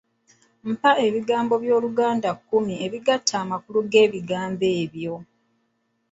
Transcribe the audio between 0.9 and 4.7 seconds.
ekigambo ky'Oluganda kimu ekigatta amakulu g'ebigambo